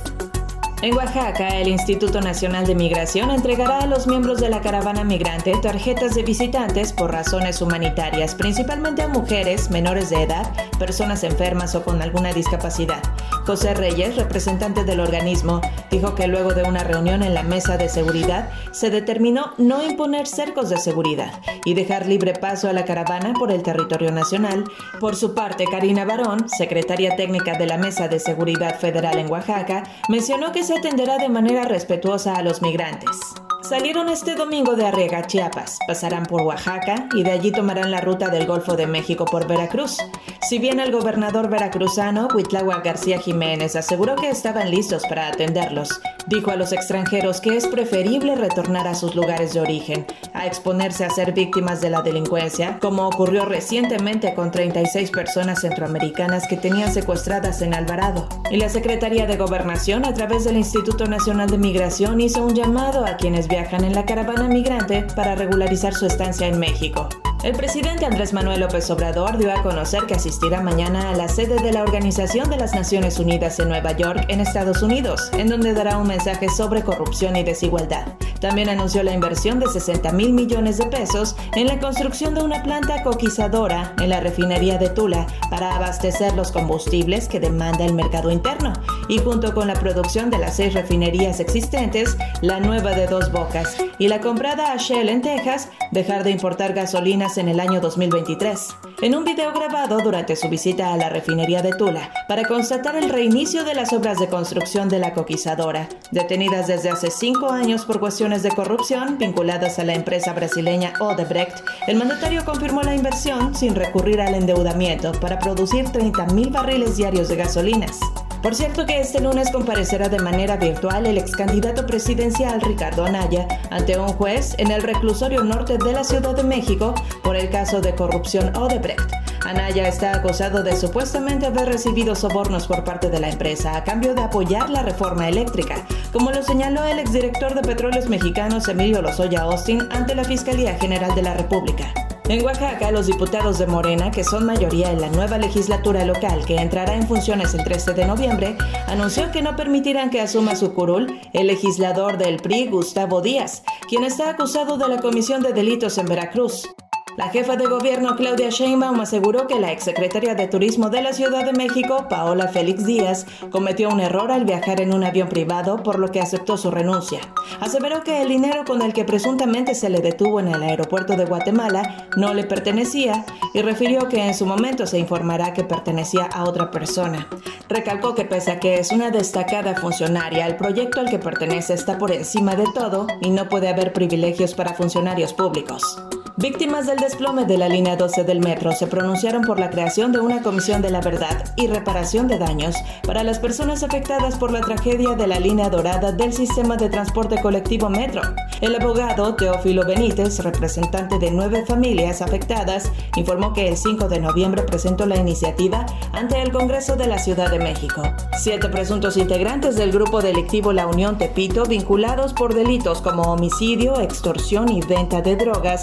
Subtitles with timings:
[0.85, 5.55] En Oaxaca, el Instituto Nacional de Migración entregará a los miembros de la caravana migrante
[5.63, 11.83] tarjetas de visitantes por razones humanitarias, principalmente a mujeres, menores de edad, personas enfermas o
[11.83, 13.03] con alguna discapacidad.
[13.47, 15.61] José Reyes, representante del organismo,
[15.91, 20.27] dijo que luego de una reunión en la mesa de seguridad se determinó no imponer
[20.27, 21.31] cercos de seguridad
[21.67, 24.65] y dejar libre paso a la caravana por el territorio nacional.
[24.99, 29.83] Por su parte, Karina Barón, secretaria técnica de la Mesa de Seguridad Federal en Oaxaca,
[30.09, 33.44] mencionó que se atenderá de manera respetuosa a los migrantes.
[33.69, 38.29] Salieron este domingo de Arriaga, Chiapas, pasarán por Oaxaca y de allí tomarán la ruta
[38.29, 39.97] del Golfo de México por Veracruz.
[40.43, 46.51] Si bien el gobernador veracruzano, Huitlahua García Jiménez, aseguró que estaban listos para atenderlos, dijo
[46.51, 51.11] a los extranjeros que es preferible retornar a sus lugares de origen, a exponerse a
[51.11, 57.63] ser víctimas de la delincuencia, como ocurrió recientemente con 36 personas centroamericanas que tenían secuestradas
[57.63, 58.29] en Alvarado.
[58.51, 63.07] Y la Secretaría de Gobernación, a través del Instituto Nacional de Migración, hizo un llamado
[63.07, 67.09] a quienes viajan en la caravana migrante para regularizar su estancia en México.
[67.45, 71.63] El presidente Andrés Manuel López Obrador dio a conocer que asistirá mañana a la sede
[71.63, 75.75] de la Organización de las Naciones Unidas en Nueva York, en Estados Unidos, en donde
[75.75, 78.07] dará un mensaje sobre corrupción y desigualdad.
[78.41, 82.63] También anunció la inversión de 60 mil millones de pesos en la construcción de una
[82.63, 88.31] planta coquizadora en la refinería de Tula para abastecer los combustibles que demanda el mercado
[88.31, 88.73] interno
[89.09, 93.77] y junto con la producción de las seis refinerías existentes, la nueva de Dos Bocas
[93.99, 98.77] y la comprada a Shell en Texas, dejar de importar gasolinas en el año 2023.
[99.03, 103.11] En un video grabado durante su visita a la refinería de Tula para constatar el
[103.11, 108.01] reinicio de las obras de construcción de la coquizadora, detenidas desde hace cinco años por
[108.01, 113.75] cuestiones de corrupción vinculadas a la empresa brasileña Odebrecht, el mandatario confirmó la inversión sin
[113.75, 118.01] recurrir al endeudamiento para producir 30.000 barriles diarios de gasolinas.
[118.45, 123.49] Por cierto que este lunes comparecerá de manera virtual el ex candidato presidencial Ricardo Anaya
[123.71, 127.81] ante un juez en el reclusorio norte de la Ciudad de México por el caso
[127.81, 129.11] de corrupción Odebrecht.
[129.47, 134.15] Anaya está acusado de supuestamente haber recibido sobornos por parte de la empresa a cambio
[134.15, 135.77] de apoyar la reforma eléctrica,
[136.13, 141.15] como lo señaló el exdirector de Petróleos Mexicanos Emilio Lozoya Austin ante la Fiscalía General
[141.15, 142.04] de la República.
[142.27, 146.57] En Oaxaca, los diputados de Morena, que son mayoría en la nueva legislatura local que
[146.57, 148.57] entrará en funciones el 13 de noviembre,
[148.87, 154.05] anunció que no permitirán que asuma su curul el legislador del PRI, Gustavo Díaz, quien
[154.05, 156.74] está acusado de la comisión de delitos en Veracruz.
[157.17, 161.45] La jefa de gobierno Claudia Sheinbaum aseguró que la exsecretaria de Turismo de la Ciudad
[161.45, 166.01] de México, Paola Félix Díaz, cometió un error al viajar en un avión privado, por
[166.01, 167.21] lo que aceptó su renuncia.
[167.61, 171.25] Aseveró que el dinero con el que presuntamente se le detuvo en el aeropuerto de
[171.25, 176.43] Guatemala no le pertenecía y refirió que en su momento se informará que pertenecía a
[176.43, 177.29] otra persona.
[177.69, 181.97] Recalcó que pese a que es una destacada funcionaria, el proyecto al que pertenece está
[181.97, 185.97] por encima de todo y no puede haber privilegios para funcionarios públicos.
[186.45, 190.21] Víctimas del desplome de la línea 12 del metro se pronunciaron por la creación de
[190.21, 192.77] una comisión de la verdad y reparación de daños
[193.07, 197.41] para las personas afectadas por la tragedia de la línea dorada del sistema de transporte
[197.41, 198.21] colectivo metro.
[198.61, 204.65] El abogado Teófilo Benítez, representante de nueve familias afectadas, informó que el 5 de noviembre
[204.65, 208.03] presentó la iniciativa ante el Congreso de la Ciudad de México.
[208.39, 214.71] Siete presuntos integrantes del grupo delictivo La Unión Tepito, vinculados por delitos como homicidio, extorsión
[214.71, 215.81] y venta de drogas,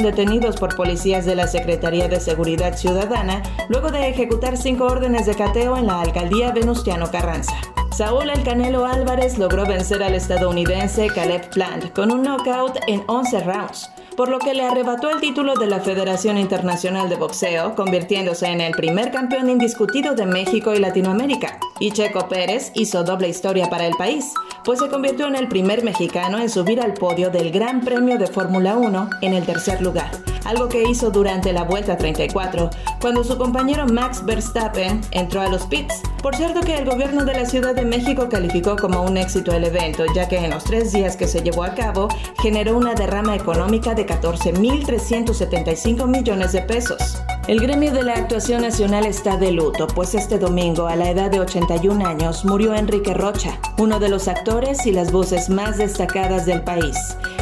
[0.00, 5.34] detenidos por policías de la Secretaría de Seguridad Ciudadana luego de ejecutar cinco órdenes de
[5.34, 7.52] cateo en la alcaldía Venustiano Carranza.
[7.92, 13.40] Saúl El Canelo Álvarez logró vencer al estadounidense Caleb Plant con un knockout en 11
[13.40, 18.46] rounds, por lo que le arrebató el título de la Federación Internacional de Boxeo, convirtiéndose
[18.46, 21.58] en el primer campeón indiscutido de México y Latinoamérica.
[21.80, 24.32] Y Checo Pérez hizo doble historia para el país,
[24.64, 28.26] pues se convirtió en el primer mexicano en subir al podio del Gran Premio de
[28.26, 30.10] Fórmula 1 en el tercer lugar,
[30.44, 32.70] algo que hizo durante la Vuelta 34,
[33.00, 36.00] cuando su compañero Max Verstappen entró a los pits.
[36.22, 39.64] Por cierto que el gobierno de la Ciudad de México calificó como un éxito el
[39.64, 42.08] evento, ya que en los tres días que se llevó a cabo
[42.40, 47.22] generó una derrama económica de 14.375 millones de pesos.
[47.48, 51.28] El gremio de la actuación nacional está de luto, pues este domingo, a la edad
[51.28, 56.46] de 81 años, murió Enrique Rocha, uno de los actores y las voces más destacadas
[56.46, 56.96] del país.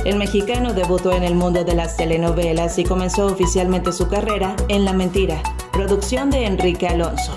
[0.06, 4.87] El mexicano debutó en el mundo de las telenovelas y comenzó oficialmente su carrera en
[4.87, 7.37] La Mentira, producción de Enrique Alonso.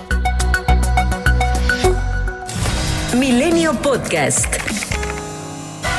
[3.18, 4.46] Milenio Podcast.